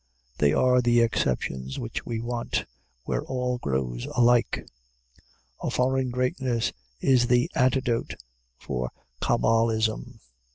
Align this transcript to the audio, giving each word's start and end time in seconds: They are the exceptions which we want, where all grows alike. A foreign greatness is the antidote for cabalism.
They 0.39 0.51
are 0.51 0.81
the 0.81 1.01
exceptions 1.01 1.77
which 1.77 2.07
we 2.07 2.19
want, 2.19 2.65
where 3.03 3.23
all 3.23 3.59
grows 3.59 4.07
alike. 4.15 4.65
A 5.61 5.69
foreign 5.69 6.09
greatness 6.09 6.73
is 7.01 7.27
the 7.27 7.51
antidote 7.53 8.15
for 8.57 8.89
cabalism. 9.21 10.19